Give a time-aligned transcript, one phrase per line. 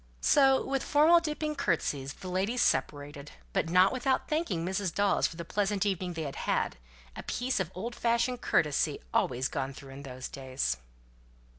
[0.19, 4.91] So with formal dipping curtseys the ladies separated, but not without thanking Mrs.
[4.91, 6.77] Dawes for the pleasant evening they had had;
[7.15, 10.77] a piece of old fashioned courtesy always gone through in those days.